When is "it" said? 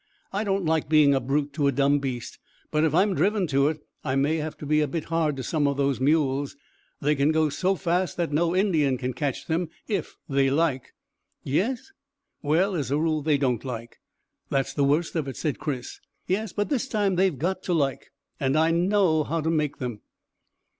3.67-3.81, 15.27-15.37